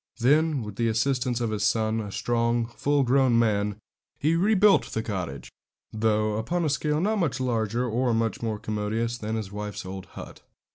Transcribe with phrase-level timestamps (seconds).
[0.19, 3.75] Then, with the assistance of his son, a strong, full grown young man,
[4.17, 5.51] he rebuilt the cottage,
[5.93, 10.07] though upon a scale not much larger or much more commodious than his wife's old
[10.07, 10.41] hut.